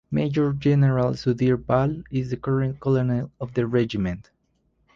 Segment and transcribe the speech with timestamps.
[0.09, 4.31] Major General Sudhir Bahl is the current Colonel of the Regiment.